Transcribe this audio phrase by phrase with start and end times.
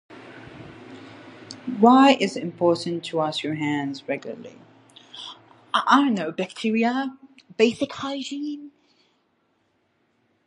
[1.79, 4.59] Why is it important to wash your hands regularly?
[5.75, 6.31] I know...
[6.31, 7.15] bacteria?
[7.55, 8.71] Basic hygiene?